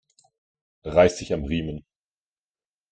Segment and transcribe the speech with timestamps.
[0.83, 1.85] Reiß dich am Riemen!